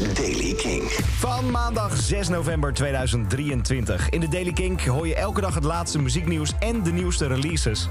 is 0.00 0.14
Daily 0.14 0.54
King. 0.54 0.82
Van 1.18 1.50
maandag 1.50 1.96
6 1.96 2.28
november 2.28 2.72
2023. 2.72 4.08
In 4.08 4.20
de 4.20 4.28
Daily 4.28 4.52
Kink 4.52 4.80
hoor 4.80 5.06
je 5.06 5.14
elke 5.14 5.40
dag 5.40 5.54
het 5.54 5.64
laatste 5.64 5.98
muzieknieuws 5.98 6.52
en 6.58 6.82
de 6.82 6.92
nieuwste 6.92 7.26
releases. 7.26 7.88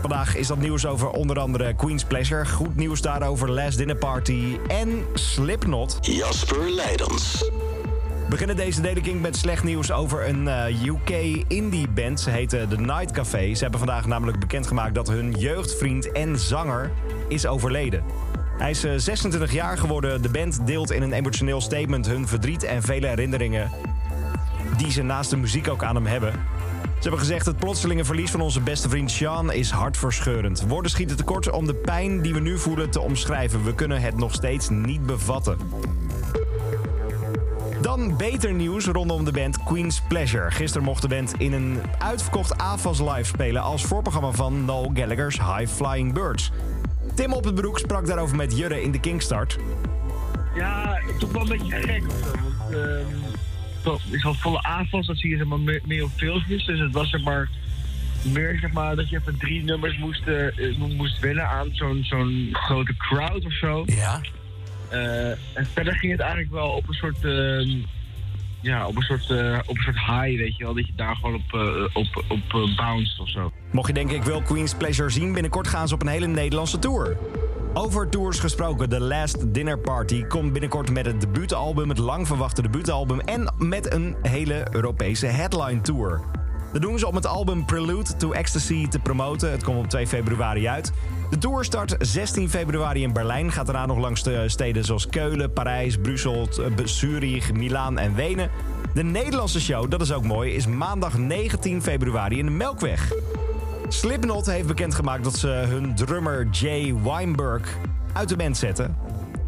Vandaag 0.00 0.36
is 0.36 0.46
dat 0.46 0.58
nieuws 0.58 0.86
over 0.86 1.10
onder 1.10 1.38
andere 1.38 1.74
Queen's 1.74 2.04
Pleasure. 2.04 2.46
Goed 2.46 2.76
nieuws 2.76 3.00
daarover 3.00 3.50
Last 3.50 3.78
Dinner 3.78 3.96
Party 3.96 4.58
en 4.68 5.04
Slipknot. 5.14 5.98
Jasper 6.00 6.70
Leidens. 6.70 7.38
We 7.38 8.26
beginnen 8.28 8.56
deze 8.56 8.80
Daily 8.80 9.00
King 9.00 9.20
met 9.20 9.36
slecht 9.36 9.64
nieuws 9.64 9.92
over 9.92 10.28
een 10.28 10.48
eh, 10.48 10.84
UK 10.84 11.10
indie 11.48 11.88
band. 11.88 12.20
Ze 12.20 12.30
heten 12.30 12.68
The 12.68 12.80
Night 12.80 13.10
Café. 13.10 13.54
Ze 13.54 13.62
hebben 13.62 13.80
vandaag 13.80 14.06
namelijk 14.06 14.38
bekendgemaakt 14.38 14.94
dat 14.94 15.08
hun 15.08 15.30
jeugdvriend 15.32 16.12
en 16.12 16.38
zanger 16.38 16.90
is 17.28 17.46
overleden. 17.46 18.04
Hij 18.60 18.70
is 18.70 18.80
26 18.80 19.52
jaar 19.52 19.78
geworden. 19.78 20.22
De 20.22 20.28
band 20.28 20.66
deelt 20.66 20.90
in 20.90 21.02
een 21.02 21.12
emotioneel 21.12 21.60
statement 21.60 22.06
hun 22.06 22.28
verdriet 22.28 22.62
en 22.62 22.82
vele 22.82 23.06
herinneringen 23.06 23.70
die 24.76 24.90
ze 24.90 25.02
naast 25.02 25.30
de 25.30 25.36
muziek 25.36 25.68
ook 25.68 25.82
aan 25.84 25.94
hem 25.94 26.06
hebben. 26.06 26.32
Ze 26.82 27.00
hebben 27.00 27.18
gezegd: 27.18 27.46
het 27.46 27.56
plotselinge 27.56 28.04
verlies 28.04 28.30
van 28.30 28.40
onze 28.40 28.60
beste 28.60 28.88
vriend 28.88 29.10
Sean 29.10 29.52
is 29.52 29.70
hartverscheurend. 29.70 30.64
Woorden 30.66 30.90
schieten 30.90 31.16
tekort 31.16 31.50
om 31.50 31.66
de 31.66 31.74
pijn 31.74 32.22
die 32.22 32.34
we 32.34 32.40
nu 32.40 32.58
voelen 32.58 32.90
te 32.90 33.00
omschrijven. 33.00 33.64
We 33.64 33.74
kunnen 33.74 34.00
het 34.00 34.16
nog 34.16 34.34
steeds 34.34 34.68
niet 34.68 35.06
bevatten. 35.06 35.58
Dan 37.80 38.16
beter 38.16 38.52
nieuws 38.52 38.86
rondom 38.86 39.24
de 39.24 39.32
band 39.32 39.62
Queen's 39.64 40.02
Pleasure. 40.08 40.50
Gisteren 40.50 40.86
mocht 40.86 41.02
de 41.02 41.08
band 41.08 41.34
in 41.38 41.52
een 41.52 41.80
uitverkocht 41.98 42.58
AFAS 42.58 42.98
live 42.98 43.24
spelen 43.24 43.62
als 43.62 43.84
voorprogramma 43.84 44.30
van 44.30 44.64
Noel 44.64 44.90
Gallagher's 44.94 45.38
High 45.38 45.66
Flying 45.66 46.12
Birds. 46.12 46.52
Tim 47.20 47.32
op 47.32 47.44
het 47.44 47.54
broek 47.54 47.78
sprak 47.78 48.06
daarover 48.06 48.36
met 48.36 48.58
Jurre 48.58 48.82
in 48.82 48.90
de 48.90 49.00
Kingstart. 49.00 49.58
Ja, 50.54 51.00
toch 51.18 51.32
wel 51.32 51.42
een 51.42 51.48
beetje 51.48 51.72
gek 51.72 52.02
of 52.06 52.12
zo. 52.12 52.30
Want 53.84 54.00
ehm, 54.02 54.14
ik 54.14 54.20
had 54.20 54.36
volle 54.36 54.62
avonds, 54.62 55.06
dat 55.06 55.16
zie 55.16 55.30
je 55.30 55.36
zeg 55.36 55.46
maar, 55.46 55.58
meer, 55.84 56.04
op 56.04 56.10
filmpjes. 56.16 56.66
Dus 56.66 56.78
het 56.78 56.92
was 56.92 57.10
zeg 57.10 57.22
maar 57.22 57.48
meer 58.22 58.58
zeg 58.60 58.72
maar 58.72 58.96
dat 58.96 59.08
je 59.08 59.16
even 59.16 59.38
drie 59.38 59.64
nummers 59.64 59.98
moest, 59.98 60.26
eh, 60.26 60.76
moest 60.78 61.18
winnen 61.18 61.48
aan 61.48 61.68
zo'n 61.72 62.04
zo'n 62.04 62.48
grote 62.52 62.96
crowd 62.96 63.44
of 63.44 63.52
zo. 63.52 63.82
Ja. 63.86 64.20
Eh, 64.88 65.30
en 65.30 65.66
verder 65.72 65.94
ging 65.94 66.12
het 66.12 66.20
eigenlijk 66.20 66.52
wel 66.52 66.68
op 66.68 66.88
een 66.88 66.94
soort, 66.94 67.24
ehm, 67.24 67.70
ja, 68.60 68.86
op 68.86 68.96
een 68.96 69.02
soort, 69.02 69.30
eh, 69.30 69.58
op 69.66 69.76
een 69.76 69.82
soort 69.82 69.96
high, 69.96 70.38
weet 70.38 70.56
je 70.56 70.64
wel. 70.64 70.74
Dat 70.74 70.86
je 70.86 70.92
daar 70.96 71.16
gewoon 71.16 71.34
op, 71.34 71.60
eh, 71.60 71.96
op, 71.96 72.24
op 72.28 72.54
eh, 72.54 72.76
bounced 72.76 73.20
of 73.20 73.28
zo. 73.28 73.52
Mocht 73.70 73.86
je 73.86 73.92
denken 73.94 74.16
ik 74.16 74.22
wil 74.22 74.42
Queen's 74.42 74.74
Pleasure 74.74 75.10
zien, 75.10 75.32
binnenkort 75.32 75.68
gaan 75.68 75.88
ze 75.88 75.94
op 75.94 76.02
een 76.02 76.08
hele 76.08 76.26
Nederlandse 76.26 76.78
tour. 76.78 77.16
Over 77.74 78.08
tours 78.08 78.38
gesproken, 78.38 78.88
The 78.88 79.00
Last 79.00 79.54
Dinner 79.54 79.78
Party 79.78 80.24
komt 80.24 80.52
binnenkort 80.52 80.90
met 80.90 81.06
het 81.06 81.20
debuutalbum, 81.20 81.88
het 81.88 81.98
lang 81.98 82.26
verwachte 82.26 82.62
debuutalbum 82.62 83.20
en 83.20 83.54
met 83.58 83.92
een 83.92 84.16
hele 84.22 84.66
Europese 84.70 85.26
headline 85.26 85.80
tour. 85.80 86.20
Dat 86.72 86.82
doen 86.82 86.98
ze 86.98 87.06
om 87.06 87.14
het 87.14 87.26
album 87.26 87.64
Prelude 87.64 88.16
to 88.16 88.32
Ecstasy 88.32 88.88
te 88.88 88.98
promoten. 88.98 89.50
Het 89.50 89.64
komt 89.64 89.78
op 89.78 89.86
2 89.86 90.06
februari 90.06 90.68
uit. 90.68 90.92
De 91.30 91.38
tour 91.38 91.64
start 91.64 91.96
16 91.98 92.50
februari 92.50 93.02
in 93.02 93.12
Berlijn. 93.12 93.52
Gaat 93.52 93.66
daarna 93.66 93.86
nog 93.86 93.98
langs 93.98 94.22
de 94.22 94.48
steden 94.48 94.84
zoals 94.84 95.06
Keulen, 95.06 95.52
Parijs, 95.52 95.96
Brussel, 95.96 96.48
eh, 96.48 96.84
Zurich, 96.84 97.52
Milaan 97.52 97.98
en 97.98 98.14
Wenen. 98.14 98.50
De 98.94 99.02
Nederlandse 99.02 99.60
show, 99.60 99.90
dat 99.90 100.00
is 100.00 100.12
ook 100.12 100.24
mooi, 100.24 100.52
is 100.52 100.66
maandag 100.66 101.18
19 101.18 101.82
februari 101.82 102.38
in 102.38 102.44
de 102.44 102.50
Melkweg. 102.50 103.12
Slipknot 103.88 104.46
heeft 104.46 104.66
bekendgemaakt 104.66 105.24
dat 105.24 105.36
ze 105.36 105.48
hun 105.48 105.94
drummer 105.94 106.48
Jay 106.50 106.94
Weinberg 107.02 107.76
uit 108.12 108.28
de 108.28 108.36
band 108.36 108.56
zetten. 108.56 108.96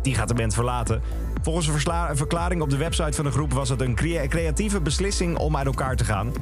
Die 0.02 0.14
gaat 0.14 0.28
de 0.28 0.34
band 0.34 0.54
verlaten. 0.54 1.02
Volgens 1.42 1.66
een 1.66 2.16
verklaring 2.16 2.62
op 2.62 2.70
de 2.70 2.76
website 2.76 3.12
van 3.12 3.24
de 3.24 3.30
groep 3.30 3.52
was 3.52 3.68
het 3.68 3.80
een 3.80 3.94
crea- 3.94 4.26
creatieve 4.26 4.80
beslissing 4.80 5.36
om 5.38 5.56
uit 5.56 5.66
elkaar 5.66 5.96
te 5.96 6.04
gaan. 6.04 6.32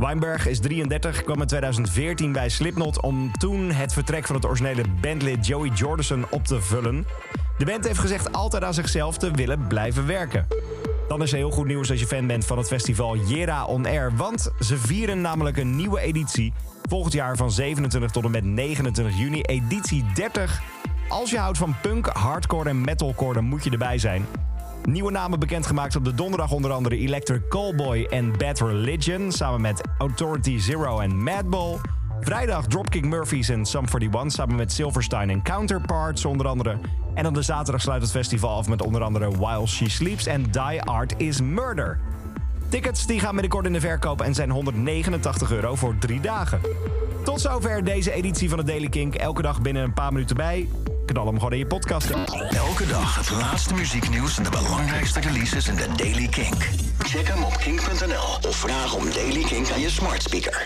Weinberg 0.00 0.46
is 0.46 0.60
33, 0.60 1.24
kwam 1.24 1.40
in 1.40 1.46
2014 1.46 2.32
bij 2.32 2.48
Slipknot 2.48 3.00
om 3.00 3.32
toen 3.38 3.70
het 3.70 3.92
vertrek 3.92 4.26
van 4.26 4.36
het 4.36 4.44
originele 4.44 4.82
bandlid 5.00 5.46
Joey 5.46 5.68
Jordison 5.68 6.26
op 6.30 6.44
te 6.44 6.60
vullen. 6.60 7.06
De 7.58 7.64
band 7.64 7.86
heeft 7.86 7.98
gezegd 7.98 8.32
altijd 8.32 8.64
aan 8.64 8.74
zichzelf 8.74 9.18
te 9.18 9.30
willen 9.30 9.66
blijven 9.66 10.06
werken. 10.06 10.46
Dan 11.08 11.22
is 11.22 11.32
er 11.32 11.36
heel 11.36 11.50
goed 11.50 11.66
nieuws 11.66 11.90
als 11.90 12.00
je 12.00 12.06
fan 12.06 12.26
bent 12.26 12.46
van 12.46 12.58
het 12.58 12.66
festival 12.66 13.16
Jera 13.16 13.64
On 13.64 13.86
Air. 13.86 14.16
Want 14.16 14.52
ze 14.60 14.76
vieren 14.76 15.20
namelijk 15.20 15.56
een 15.56 15.76
nieuwe 15.76 16.00
editie. 16.00 16.52
Volgend 16.88 17.12
jaar 17.12 17.36
van 17.36 17.50
27 17.50 18.10
tot 18.10 18.24
en 18.24 18.30
met 18.30 18.44
29 18.44 19.18
juni. 19.18 19.40
Editie 19.40 20.04
30. 20.14 20.62
Als 21.08 21.30
je 21.30 21.38
houdt 21.38 21.58
van 21.58 21.74
punk, 21.82 22.06
hardcore 22.06 22.68
en 22.68 22.80
metalcore, 22.80 23.34
dan 23.34 23.44
moet 23.44 23.64
je 23.64 23.70
erbij 23.70 23.98
zijn. 23.98 24.26
Nieuwe 24.84 25.10
namen 25.10 25.38
bekendgemaakt 25.38 25.96
op 25.96 26.04
de 26.04 26.14
donderdag 26.14 26.52
onder 26.52 26.72
andere 26.72 26.96
Electric 26.96 27.48
Callboy 27.48 28.06
en 28.10 28.38
Bad 28.38 28.60
Religion. 28.60 29.32
Samen 29.32 29.60
met 29.60 29.80
Authority 29.98 30.58
Zero 30.58 30.98
en 30.98 31.22
Madball. 31.22 31.76
Vrijdag 32.20 32.66
Dropkick 32.66 33.04
Murphys 33.04 33.48
en 33.48 33.66
Sum 33.66 33.84
41 33.98 34.32
samen 34.32 34.56
met 34.56 34.72
Silverstein 34.72 35.30
en 35.30 35.42
Counterparts 35.42 36.24
onder 36.24 36.46
andere. 36.46 36.78
En 37.14 37.26
op 37.26 37.34
de 37.34 37.42
zaterdag 37.42 37.80
sluit 37.80 38.02
het 38.02 38.10
festival 38.10 38.56
af 38.56 38.68
met 38.68 38.82
onder 38.82 39.02
andere 39.02 39.30
While 39.30 39.66
She 39.66 39.90
Sleeps 39.90 40.26
en 40.26 40.42
Die 40.42 40.82
Art 40.82 41.14
Is 41.16 41.40
Murder. 41.40 41.98
Tickets 42.68 43.06
die 43.06 43.20
gaan 43.20 43.32
binnenkort 43.32 43.66
in 43.66 43.72
de 43.72 43.80
verkoop 43.80 44.20
en 44.20 44.34
zijn 44.34 44.50
189 44.50 45.52
euro 45.52 45.74
voor 45.74 45.98
drie 45.98 46.20
dagen. 46.20 46.60
Tot 47.24 47.40
zover 47.40 47.84
deze 47.84 48.12
editie 48.12 48.48
van 48.48 48.58
de 48.58 48.64
Daily 48.64 48.88
Kink. 48.88 49.14
Elke 49.14 49.42
dag 49.42 49.62
binnen 49.62 49.82
een 49.82 49.94
paar 49.94 50.12
minuten 50.12 50.36
bij. 50.36 50.68
Knal 51.10 51.26
hem 51.26 51.34
gewoon 51.34 51.52
in 51.52 51.58
je 51.58 51.66
podcast. 51.66 52.10
Elke 52.50 52.86
dag 52.86 53.16
het 53.16 53.30
laatste 53.30 53.74
muzieknieuws 53.74 54.36
en 54.36 54.42
de 54.42 54.50
belangrijkste 54.50 55.20
releases 55.20 55.68
in 55.68 55.74
de 55.74 55.86
Daily 55.96 56.28
Kink. 56.28 56.68
Check 56.98 57.28
hem 57.28 57.42
op 57.42 57.56
kink.nl 57.56 58.48
of 58.48 58.56
vraag 58.56 58.94
om 58.94 59.10
Daily 59.10 59.42
Kink 59.42 59.70
aan 59.70 59.80
je 59.80 59.90
smart 59.90 60.22
speaker. 60.22 60.58